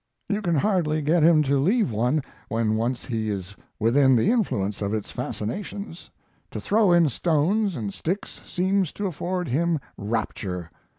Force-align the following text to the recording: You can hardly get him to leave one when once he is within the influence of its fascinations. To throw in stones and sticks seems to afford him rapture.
You 0.27 0.41
can 0.41 0.55
hardly 0.55 1.03
get 1.03 1.21
him 1.21 1.43
to 1.43 1.59
leave 1.59 1.91
one 1.91 2.23
when 2.49 2.75
once 2.75 3.05
he 3.05 3.29
is 3.29 3.55
within 3.79 4.15
the 4.15 4.31
influence 4.31 4.81
of 4.81 4.95
its 4.95 5.11
fascinations. 5.11 6.09
To 6.49 6.59
throw 6.59 6.91
in 6.91 7.07
stones 7.07 7.75
and 7.75 7.93
sticks 7.93 8.41
seems 8.43 8.91
to 8.93 9.05
afford 9.05 9.49
him 9.49 9.79
rapture. 9.99 10.71